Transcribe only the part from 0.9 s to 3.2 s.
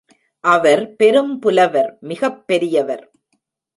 பெரும் புலவர் மிகப்பெரியவர்.